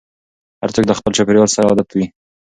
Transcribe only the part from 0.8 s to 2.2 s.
له خپل چاپېريال سره عادت وي.